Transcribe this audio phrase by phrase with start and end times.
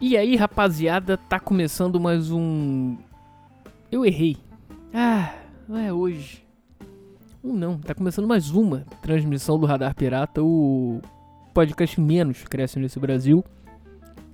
[0.00, 2.96] E aí, rapaziada, tá começando mais um.
[3.90, 4.36] Eu errei.
[4.94, 5.34] Ah,
[5.68, 6.46] não é hoje.
[7.42, 11.02] Um não, tá começando mais uma transmissão do Radar Pirata, o
[11.52, 13.44] podcast menos cresce nesse Brasil.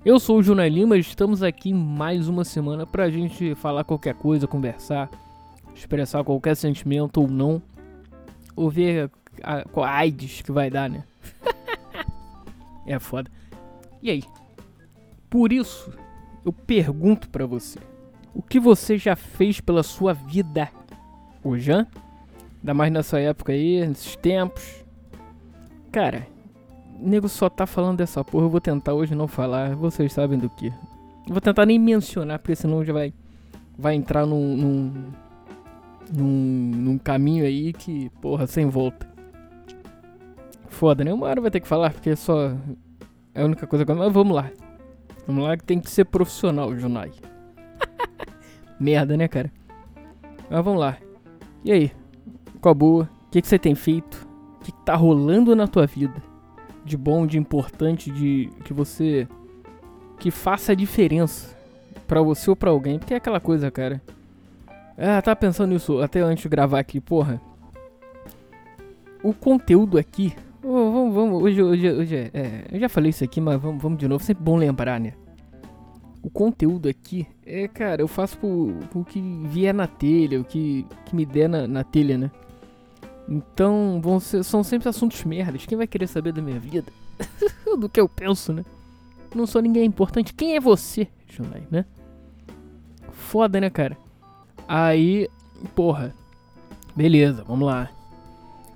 [0.05, 4.45] Eu sou o Junai Lima, estamos aqui mais uma semana pra gente falar qualquer coisa,
[4.45, 5.09] conversar,
[5.73, 7.59] expressar qualquer sentimento ou não,
[8.55, 9.09] ou ver
[9.41, 11.03] a, a AIDS que vai dar, né?
[12.85, 13.31] é foda.
[14.03, 14.23] E aí?
[15.35, 15.91] Por isso,
[16.45, 17.77] eu pergunto para você:
[18.33, 20.69] o que você já fez pela sua vida?
[21.43, 21.87] O Jean?
[22.59, 24.85] Ainda mais nessa época aí, nesses tempos.
[25.91, 26.25] Cara,
[26.97, 28.45] nego só tá falando dessa porra.
[28.45, 29.75] Eu vou tentar hoje não falar.
[29.75, 30.71] Vocês sabem do que.
[31.27, 33.13] vou tentar nem mencionar, porque senão já vai,
[33.77, 35.11] vai entrar num, num,
[36.13, 39.05] num, num caminho aí que, porra, sem volta.
[40.69, 41.13] Foda, né?
[41.13, 42.53] Uma hora vai ter que falar, porque só.
[43.33, 43.93] É a única coisa que.
[43.93, 44.49] Mas vamos lá.
[45.27, 47.11] Vamos lá que tem que ser profissional, Junai.
[48.79, 49.51] Merda, né, cara?
[50.49, 50.97] Mas vamos lá.
[51.63, 51.91] E aí?
[52.61, 53.09] Qual a boa?
[53.27, 54.27] O que, que você tem feito?
[54.59, 56.21] O que, que tá rolando na tua vida?
[56.83, 59.27] De bom, de importante, de que você.
[60.19, 61.55] que faça a diferença
[62.07, 62.99] para você ou pra alguém.
[62.99, 64.01] Porque é aquela coisa, cara.
[64.97, 67.41] Ah, tá pensando nisso até antes de gravar aqui, porra.
[69.23, 70.35] O conteúdo aqui
[71.15, 74.07] vamos, hoje, hoje, hoje é, é, Eu já falei isso aqui, mas vamos, vamos de
[74.07, 74.23] novo.
[74.23, 75.13] Sempre bom lembrar, né?
[76.21, 78.37] O conteúdo aqui é, cara, eu faço
[78.91, 82.31] por que vier na telha, o que, que me der na, na telha, né?
[83.27, 85.65] Então, vão ser, são sempre assuntos merdas.
[85.65, 86.91] Quem vai querer saber da minha vida?
[87.79, 88.63] Do que eu penso, né?
[89.33, 90.33] Não sou ninguém importante.
[90.33, 91.85] Quem é você, Junai, né?
[93.11, 93.97] Foda, né, cara?
[94.67, 95.27] Aí,
[95.73, 96.13] porra.
[96.95, 97.89] Beleza, vamos lá.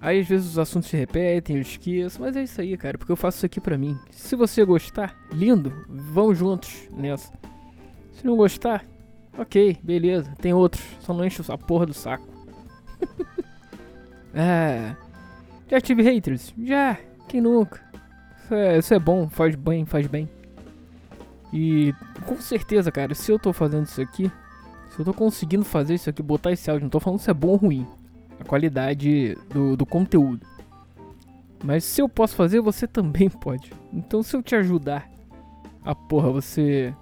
[0.02, 3.12] Aí às vezes os assuntos se repetem, eu esqueço, mas é isso aí, cara, porque
[3.12, 3.98] eu faço isso aqui pra mim.
[4.12, 7.34] Se você gostar, lindo, vamos juntos nessa.
[8.14, 8.86] Se não gostar,
[9.38, 12.26] ok, beleza, tem outros, só não enche a porra do saco.
[14.34, 14.96] é.
[15.68, 16.54] Já tive haters?
[16.64, 17.82] Já, quem nunca?
[18.44, 20.30] Isso é, isso é bom, faz bem, faz bem.
[21.52, 21.94] E
[22.26, 24.32] com certeza, cara, se eu tô fazendo isso aqui,
[24.92, 27.34] se eu tô conseguindo fazer isso aqui, botar esse áudio, não tô falando se é
[27.34, 27.86] bom ou ruim
[28.40, 30.46] a qualidade do, do conteúdo.
[31.64, 33.72] Mas se eu posso fazer, você também pode.
[33.94, 35.10] Então se eu te ajudar
[35.84, 36.94] a porra, você.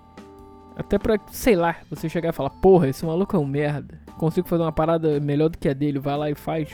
[0.76, 4.00] Até pra, sei lá, você chegar e falar, porra, esse maluco é um merda.
[4.18, 6.70] Consigo fazer uma parada melhor do que a dele, vai lá e faz.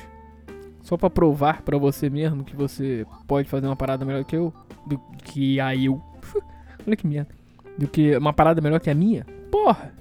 [0.82, 4.54] Só pra provar pra você mesmo que você pode fazer uma parada melhor que eu.
[4.86, 6.02] Do que a eu.
[6.86, 7.34] Olha que merda.
[7.78, 9.26] Do que uma parada melhor que a minha.
[9.50, 9.94] Porra!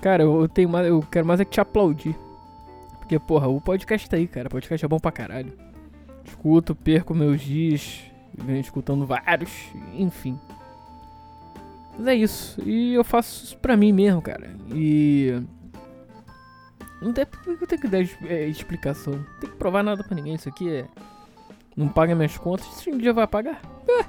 [0.00, 0.86] Cara, eu tenho mais.
[0.86, 2.16] Eu quero mais é que te aplaudir.
[3.08, 4.48] Porque, porra, o podcast tá aí, cara.
[4.48, 5.50] O podcast é bom pra caralho.
[6.26, 8.02] Escuto, perco meus dias,
[8.36, 9.50] venho escutando vários,
[9.94, 10.38] enfim.
[11.96, 12.60] Mas é isso.
[12.68, 14.54] E eu faço isso pra mim mesmo, cara.
[14.74, 15.42] E.
[17.00, 19.14] Não tem eu tenho que dar é, explicação.
[19.14, 20.34] Não tem que provar nada pra ninguém.
[20.34, 20.84] Isso aqui é.
[21.74, 22.66] Não paga minhas contas.
[22.74, 23.62] Se um dia vai pagar.
[23.88, 24.04] É.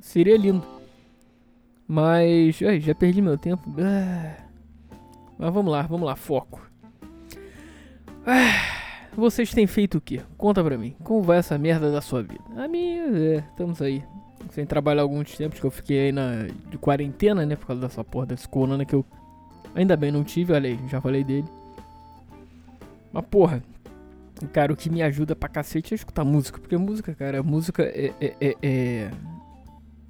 [0.00, 0.64] Seria lindo.
[1.88, 2.62] Mas.
[2.62, 3.74] Ai, já perdi meu tempo.
[3.76, 4.36] Ah.
[5.36, 6.73] Mas vamos lá, vamos lá, foco.
[8.26, 10.20] Ah, vocês têm feito o que?
[10.36, 10.94] Conta pra mim.
[11.02, 12.44] Como vai essa merda da sua vida?
[12.56, 14.02] A minha, é, estamos aí.
[14.50, 17.56] Sem trabalhar alguns tempos que eu fiquei aí na, de quarentena, né?
[17.56, 19.04] Por causa dessa porra desse corona que eu
[19.74, 21.48] ainda bem não tive, olha aí, já falei dele.
[23.12, 23.62] Mas porra,
[24.52, 26.58] cara, o que me ajuda pra cacete é escutar música.
[26.58, 29.10] Porque música, cara, música é, é, é, é,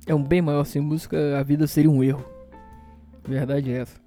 [0.07, 0.65] é um bem maior.
[0.65, 2.25] Sem música a vida seria um erro.
[3.27, 4.04] Verdade é essa.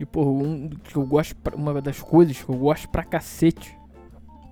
[0.00, 3.76] E, pô, um que eu gosto, uma das coisas que eu gosto pra cacete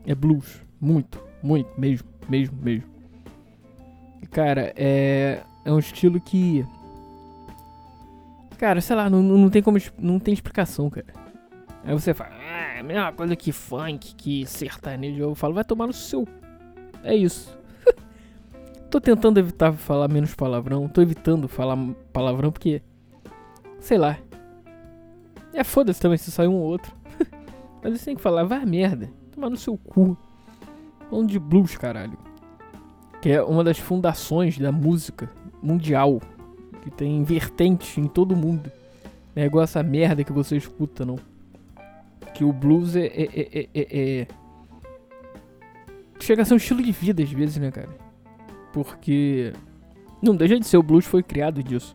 [0.06, 0.60] é blues.
[0.78, 2.84] Muito, muito, mesmo, mesmo, mesmo.
[4.22, 6.66] E, cara, é, é um estilo que.
[8.58, 9.78] Cara, sei lá, não, não tem como.
[9.98, 11.06] Não tem explicação, cara.
[11.82, 15.22] Aí você fala, ah, é a mesma coisa que funk, que sertanejo.
[15.22, 16.28] Eu falo, vai tomar no seu.
[17.02, 17.58] É isso.
[18.90, 20.88] tô tentando evitar falar menos palavrão.
[20.88, 21.78] Tô evitando falar
[22.12, 22.82] palavrão porque.
[23.80, 24.18] Sei lá.
[25.52, 26.94] É foda-se também se sair um ou outro.
[27.82, 29.10] Mas você tem que falar, vai merda.
[29.32, 30.16] Tomar no seu cu.
[31.08, 32.18] Falando de blues, caralho.
[33.20, 35.30] Que é uma das fundações da música
[35.62, 36.20] mundial.
[36.82, 38.70] Que tem vertentes em todo mundo.
[39.34, 41.16] Não é igual essa merda que você escuta, não.
[42.34, 44.26] Que o blues é, é, é, é, é
[46.20, 47.88] Chega a ser um estilo de vida às vezes, né, cara?
[48.72, 49.52] Porque.
[50.20, 51.94] Não deixa de ser, o blues foi criado disso.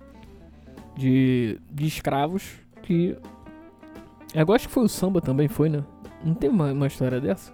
[0.95, 2.53] De, de escravos
[2.83, 3.17] que
[4.41, 5.83] eu acho que foi o samba também, foi, né?
[6.23, 7.51] Não tem uma, uma história dessa?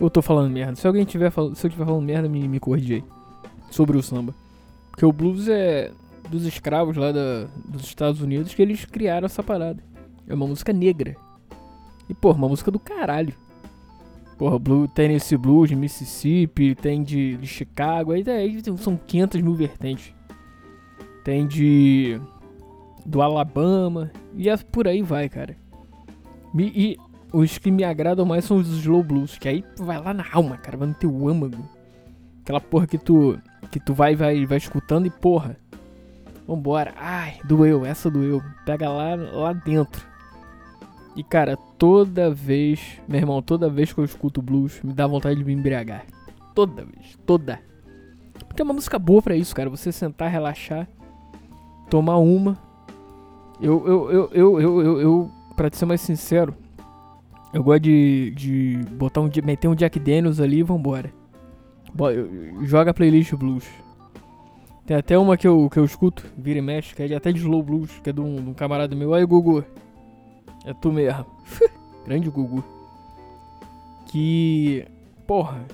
[0.00, 0.76] Ou eu tô falando merda?
[0.76, 3.04] Se alguém tiver se eu tiver falando merda, me, me corrige aí.
[3.70, 4.34] Sobre o samba.
[4.90, 5.90] Porque o blues é.
[6.28, 9.82] dos escravos lá da, dos Estados Unidos que eles criaram essa parada.
[10.28, 11.16] É uma música negra.
[12.08, 13.34] E, porra, uma música do caralho.
[14.36, 19.54] Porra, Blue, Tennessee Blues de Mississippi, tem de, de Chicago, aí, aí são 500 mil
[19.54, 20.12] vertentes.
[21.24, 22.20] Tem de.
[23.06, 25.56] do Alabama, e é por aí vai, cara.
[26.54, 26.98] E,
[27.32, 30.58] os que me agradam mais são os slow blues, que aí vai lá na alma,
[30.58, 31.66] cara, vai no teu âmago.
[32.42, 33.38] Aquela porra que tu
[33.70, 35.56] que tu vai vai vai escutando e porra.
[36.46, 36.92] Vambora.
[36.96, 38.42] Ai, doeu, essa doeu.
[38.66, 40.04] Pega lá lá dentro.
[41.14, 45.36] E cara, toda vez, meu irmão, toda vez que eu escuto blues, me dá vontade
[45.36, 46.04] de me embriagar.
[46.54, 47.60] Toda vez, toda.
[48.46, 49.70] Porque é uma música boa para isso, cara.
[49.70, 50.88] Você sentar, relaxar,
[51.88, 52.58] tomar uma.
[53.60, 56.54] Eu, eu, eu, eu, eu, eu, eu te ser mais sincero,
[57.52, 61.12] eu gosto de, de botar um, meter um Jack Daniels ali e vambora.
[62.62, 63.68] Joga a playlist blues.
[64.86, 67.38] Tem até uma que eu, que eu escuto, vira e mexe, que é até de
[67.38, 69.14] slow blues, que é de um, de um camarada meu.
[69.14, 69.64] Aí, Gugu.
[70.64, 71.26] É tu mesmo.
[72.04, 72.64] Grande Gugu.
[74.06, 74.86] Que.
[75.26, 75.64] Porra.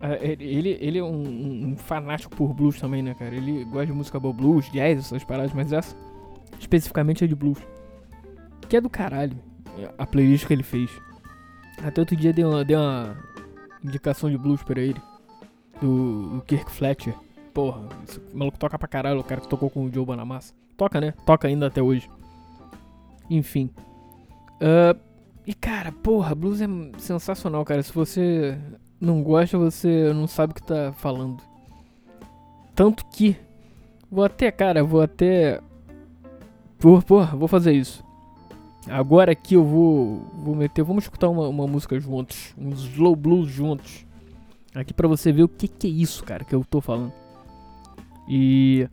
[0.00, 3.34] É, ele, ele é um, um, fanático por blues também, né, cara?
[3.34, 5.96] Ele gosta de música boa, blues, jazz, essas paradas, mas essa
[6.58, 7.58] especificamente é de blues.
[8.68, 9.36] Que é do caralho
[9.98, 10.90] a playlist que ele fez.
[11.82, 13.16] Até outro dia dei uma, uma
[13.82, 15.00] indicação de blues pra ele.
[15.80, 17.14] Do, do Kirk Fletcher.
[17.52, 20.54] Porra, esse maluco toca pra caralho, o cara que tocou com o Joe Bonamassa.
[20.76, 21.12] Toca, né?
[21.26, 22.08] Toca ainda até hoje.
[23.28, 23.70] Enfim.
[24.54, 24.98] Uh,
[25.46, 26.66] e cara, porra, blues é
[26.98, 27.82] sensacional, cara.
[27.82, 28.58] Se você
[29.00, 31.42] não gosta, você não sabe o que tá falando.
[32.74, 33.36] Tanto que.
[34.10, 35.60] Vou até, cara, vou até.
[36.78, 38.03] Porra, porra, vou fazer isso.
[38.88, 43.48] Agora aqui eu vou, vou meter, vamos escutar uma, uma música juntos, uns slow blues
[43.48, 44.06] juntos.
[44.74, 47.12] Aqui pra você ver o que, que é isso, cara, que eu tô falando.
[48.28, 48.88] E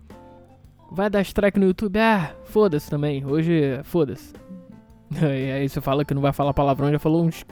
[0.92, 4.34] vai dar strike no YouTube, ah, foda-se também, hoje foda-se.
[5.12, 7.46] E aí você fala que não vai falar palavrão, já falou uns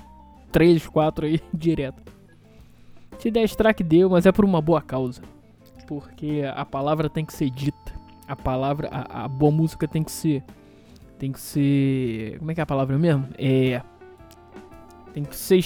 [0.49, 2.01] 3, 4 aí direto.
[3.17, 5.21] Se der strike deu, mas é por uma boa causa.
[5.85, 7.99] Porque a palavra tem que ser dita.
[8.25, 10.41] A palavra, a, a boa música tem que ser
[11.19, 12.39] tem que ser.
[12.39, 13.27] Como é que é a palavra mesmo?
[13.37, 13.81] É.
[15.13, 15.59] Tem que ser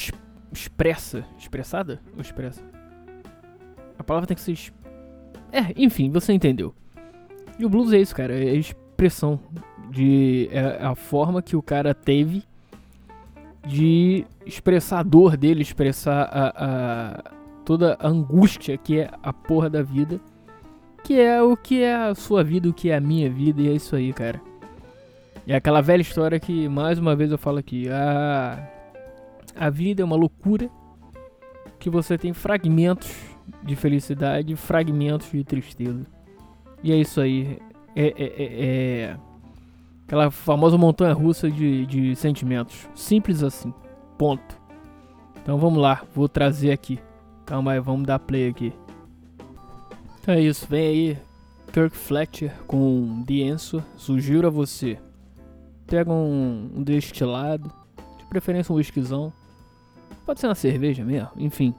[0.52, 1.24] expressa.
[1.38, 2.02] Expressada?
[2.16, 2.62] Ou expressa?
[3.98, 4.74] A palavra tem que ser.
[5.52, 6.74] É, enfim, você entendeu.
[7.60, 8.34] E o blues é isso, cara.
[8.34, 9.40] É expressão.
[9.92, 10.50] De.
[10.52, 12.44] É a forma que o cara teve
[13.66, 17.32] de expressar a dor dele, expressar a, a,
[17.64, 20.20] toda a angústia que é a porra da vida.
[21.04, 23.70] Que é o que é a sua vida, o que é a minha vida, e
[23.70, 24.42] é isso aí, cara.
[25.45, 28.66] É aquela velha história que, mais uma vez, eu falo aqui: a,
[29.56, 30.69] a vida é uma loucura
[31.80, 33.13] que você tem fragmentos
[33.62, 36.06] de felicidade fragmentos de tristeza.
[36.81, 37.60] E é isso aí.
[37.95, 39.18] É, é, é, é
[40.06, 42.88] aquela famosa montanha russa de, de sentimentos.
[42.95, 43.74] Simples assim.
[44.18, 44.57] Ponto.
[45.42, 47.00] Então vamos lá, vou trazer aqui.
[47.45, 48.72] Calma aí, vamos dar play aqui.
[50.22, 51.18] Então é isso, vem aí
[51.74, 53.84] Kirk Fletcher com The Answer.
[53.98, 54.98] Sugiro a você
[55.88, 57.71] pega um, um destilado,
[58.18, 59.31] de preferência um whiskyzão.
[60.25, 61.74] Pode ser uma cerveja mesmo, enfim.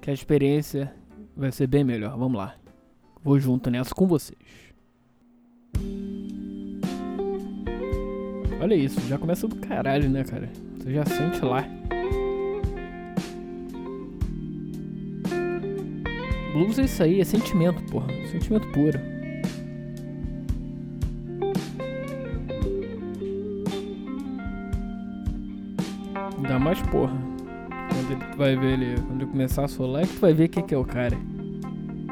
[0.00, 0.94] Que a experiência
[1.36, 2.16] vai ser bem melhor.
[2.16, 2.54] Vamos lá.
[3.22, 4.38] Vou junto nessa com vocês.
[8.60, 10.50] Olha isso, já começa do caralho, né, cara?
[10.78, 11.64] Você já sente lá.
[16.54, 18.06] Blues é isso aí, é sentimento, porra.
[18.30, 18.98] Sentimento puro.
[26.54, 27.16] Ainda mais porra.
[27.68, 29.00] Quando ele vai ver ele.
[29.00, 31.18] Quando ele começar a solar, é que tu vai ver quem que é o cara.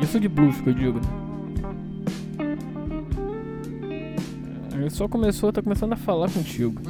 [0.01, 1.07] Isso de blues que eu digo, né?
[4.75, 6.83] Ele só começou, tá começando a falar contigo.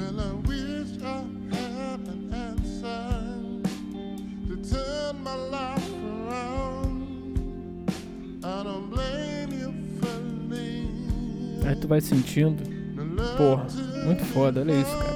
[11.66, 12.62] Aí tu vai sentindo.
[13.36, 13.66] Porra,
[14.06, 15.11] muito foda, olha isso, cara.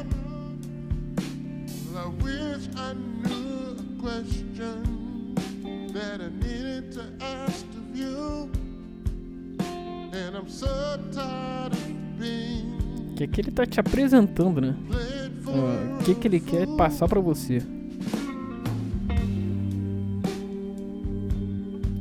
[13.37, 14.75] Que ele tá te apresentando, né?
[16.01, 17.63] O que, que ele quer passar pra você.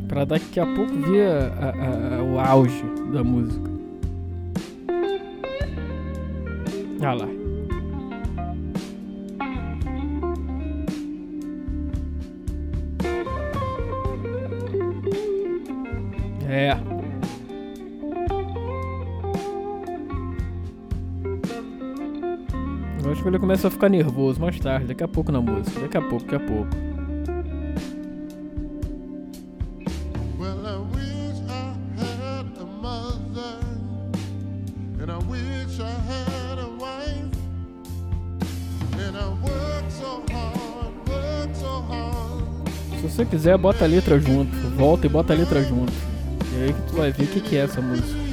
[0.08, 3.70] Pra daqui a pouco ver a, a, a, o auge da música.
[7.02, 7.28] Olha lá.
[16.48, 16.95] É.
[23.26, 25.80] que ele começa a ficar nervoso mais tarde, daqui a pouco na música.
[25.80, 26.70] Daqui a pouco, daqui a pouco.
[42.92, 44.56] Se você quiser, bota a letra junto.
[44.78, 45.94] Volta e bota a letra junto.
[46.54, 48.25] E aí que tu vai ver o que, que é essa música.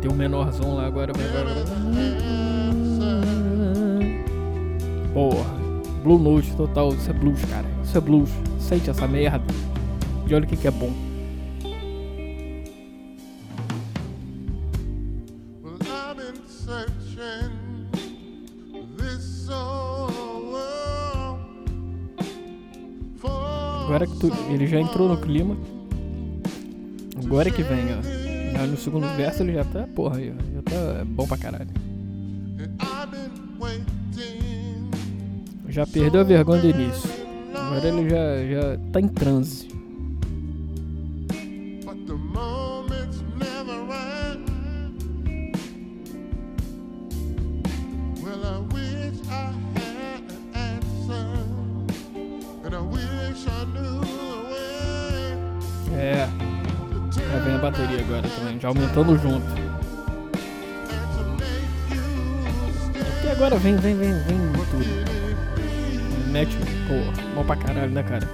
[0.00, 1.12] Meteu um menorzão lá agora.
[5.12, 5.60] Porra.
[6.02, 6.94] Blue Note total.
[6.94, 7.66] Isso é blues, cara.
[7.84, 8.30] Isso é blues.
[8.58, 9.44] Sente essa merda.
[10.26, 10.90] E olha o que, que é bom.
[23.84, 25.58] Agora que tu, ele já entrou no clima.
[27.22, 28.19] Agora que vem, ó.
[28.52, 31.70] Já no segundo verso ele já tá, porra, aí, já tá bom pra caralho.
[35.68, 37.10] Já perdeu a vergonha do início.
[37.54, 39.68] Agora ele já, já tá em transe.
[58.68, 59.46] Aumentando junto.
[63.24, 64.38] E agora vem, vem, vem, vem
[64.70, 64.84] tudo.
[66.30, 68.28] Mete, porra, bom pra caralho, né, cara?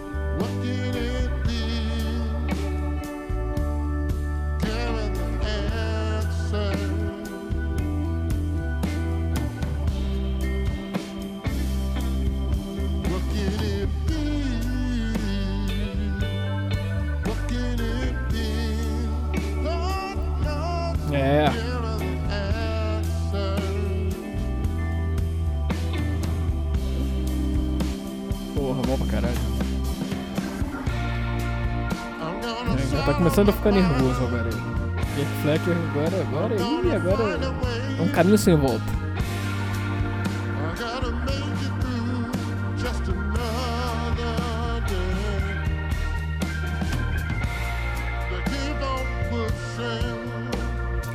[28.66, 29.36] Porra, bom pra caralho.
[32.76, 34.50] É, já tá começando a ficar nervoso agora.
[35.14, 37.38] Jack Fletcher agora, agora, ih, agora
[37.96, 38.82] é um caminho sem volta.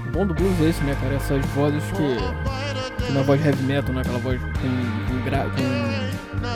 [0.08, 1.15] O bom do blues é esse, né, cara?
[1.15, 3.05] Essas vozes que.
[3.05, 3.24] que na day.
[3.24, 4.01] voz heavy metal, né?
[4.01, 6.00] Aquela voz com, com, gra, com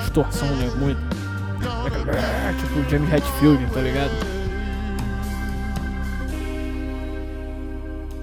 [0.02, 0.72] distorção, né?
[0.78, 1.00] Muito.
[2.60, 4.12] Tipo James Hetfield, tá ligado?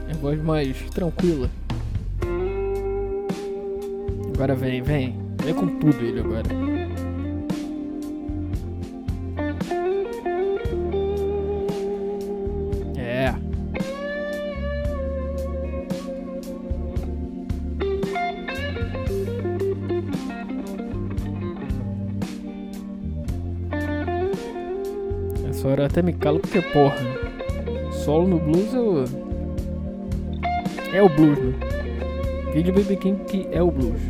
[0.08, 1.50] É voz mais tranquila.
[4.34, 5.18] Agora vem, vem.
[5.42, 6.61] Vem com tudo ele agora.
[25.92, 26.96] Até me calo porque, porra,
[27.92, 29.04] solo no blues é o.
[30.94, 31.52] É o blues, né?
[32.54, 34.00] Vídeo Baby King que é o blues.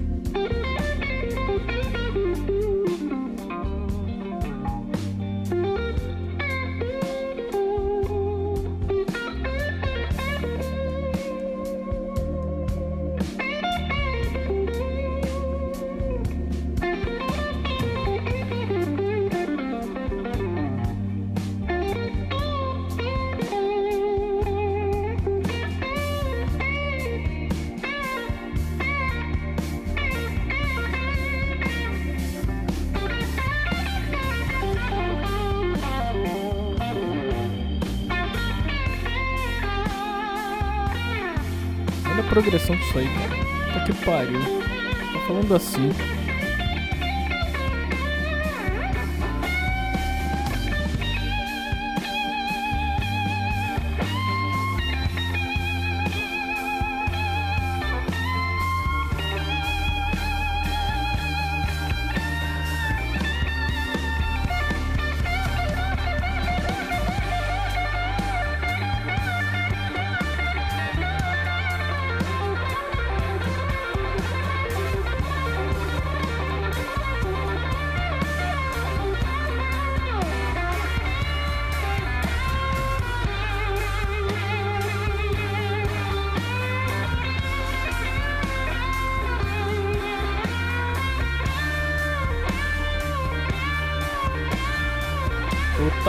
[42.32, 43.28] Progressão disso aí, cara.
[43.74, 44.40] Puta que pariu.
[44.40, 45.90] Tá falando assim.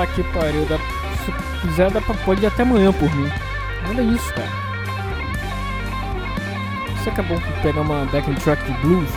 [0.03, 0.65] Puta que pariu.
[0.65, 0.77] Dá,
[1.23, 1.31] se
[1.61, 3.31] quiser, dá pra, pode até amanhã por mim.
[3.89, 4.49] Olha isso, cara.
[6.99, 9.09] Isso acabou por pegar uma backing track de blues.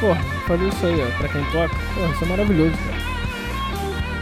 [0.00, 1.74] Porra, fazer isso aí, ó, pra quem toca.
[1.94, 2.96] Porra, isso é maravilhoso, cara.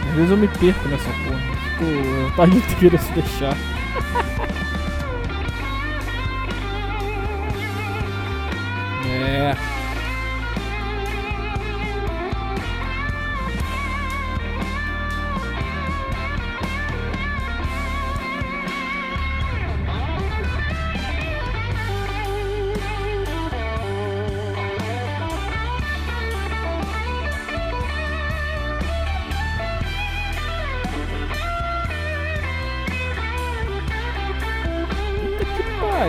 [0.09, 1.39] Às vezes eu me perco nessa porra.
[1.77, 1.85] Fico
[2.27, 3.57] a tarde inteira se deixar.
[9.07, 9.72] é.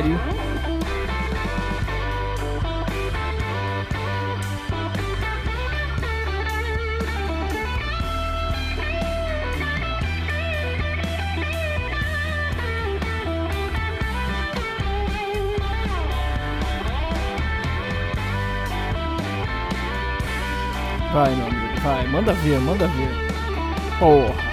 [0.04, 0.18] Pariu.
[21.12, 23.08] Vai, meu amigo, vai, manda ver, manda ver.
[23.98, 24.43] Porra.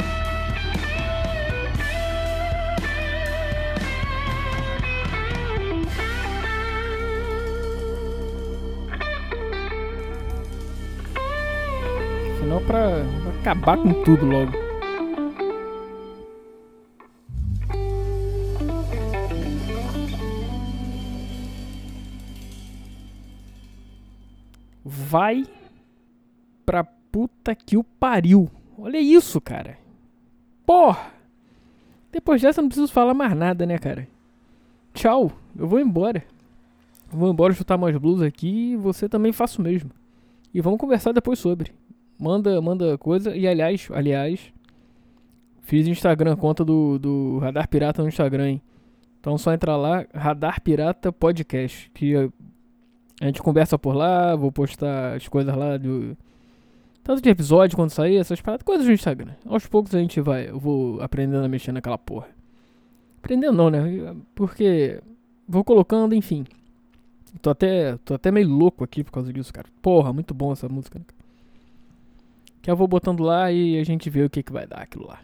[12.61, 13.03] Pra,
[13.39, 14.51] acabar com tudo logo.
[24.83, 25.45] Vai
[26.65, 28.49] pra puta que o pariu.
[28.77, 29.77] Olha isso, cara.
[30.65, 31.11] Porra.
[32.11, 34.07] Depois dessa não preciso falar mais nada, né, cara?
[34.93, 35.31] Tchau.
[35.57, 36.23] Eu vou embora.
[37.09, 39.91] Vou embora chutar mais blues aqui e você também faça o mesmo.
[40.53, 41.73] E vamos conversar depois sobre.
[42.21, 43.35] Manda, manda coisa.
[43.35, 44.53] E aliás, aliás,
[45.61, 48.61] fiz Instagram, conta do, do Radar Pirata no Instagram, hein?
[49.19, 51.89] Então só entrar lá, Radar Pirata Podcast.
[51.95, 52.15] Que
[53.19, 56.15] a gente conversa por lá, vou postar as coisas lá do.
[57.03, 59.31] Tanto de episódio quando sair, essas paradas, coisas no Instagram.
[59.43, 62.27] Aos poucos a gente vai, eu vou aprendendo a mexer naquela porra.
[63.17, 64.15] Aprendendo não, né?
[64.35, 65.01] Porque
[65.47, 66.45] vou colocando, enfim.
[67.41, 69.67] Tô até, tô até meio louco aqui por causa disso, cara.
[69.81, 70.99] Porra, muito bom essa música.
[70.99, 71.20] né, cara?
[72.61, 75.07] Que eu vou botando lá e a gente vê o que, que vai dar aquilo
[75.07, 75.19] lá.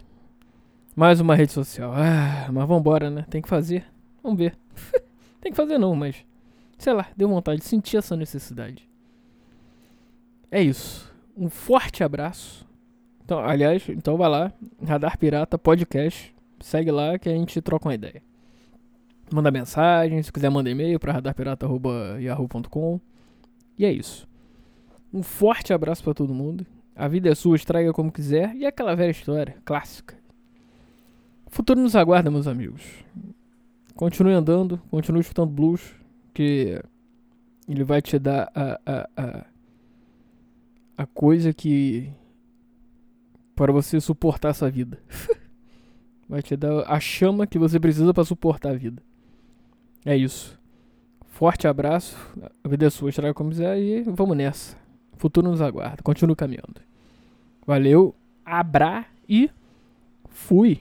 [0.96, 1.92] Mais uma rede social.
[1.94, 3.24] Ah, mas vambora, né?
[3.30, 3.86] Tem que fazer.
[4.22, 4.58] Vamos ver.
[5.40, 6.16] Tem que fazer não, mas.
[6.76, 8.88] Sei lá, deu vontade de sentir essa necessidade.
[10.50, 11.12] É isso.
[11.36, 12.66] Um forte abraço.
[13.24, 14.52] Então, aliás, então vai lá.
[14.84, 16.34] Radar Pirata Podcast.
[16.60, 18.20] Segue lá que a gente troca uma ideia.
[19.32, 23.00] Manda mensagem, se quiser manda e-mail para radarpirata.yahoo.com.
[23.78, 24.26] E é isso.
[25.12, 26.66] Um forte abraço para todo mundo.
[26.98, 28.56] A vida é sua, estraga como quiser.
[28.56, 30.18] E aquela velha história, clássica.
[31.46, 32.82] O futuro nos aguarda, meus amigos.
[33.94, 35.94] Continue andando, continue escutando blues,
[36.34, 36.82] que
[37.68, 39.46] ele vai te dar a, a, a,
[40.96, 42.12] a coisa que.
[43.54, 44.98] para você suportar essa vida.
[46.28, 49.00] vai te dar a chama que você precisa para suportar a vida.
[50.04, 50.58] É isso.
[51.26, 52.16] Forte abraço.
[52.64, 54.87] A vida é sua, estraga como quiser e vamos nessa.
[55.18, 56.00] O futuro nos aguarda.
[56.00, 56.80] Continue caminhando.
[57.66, 58.14] Valeu,
[58.46, 59.50] abra e
[60.28, 60.80] fui.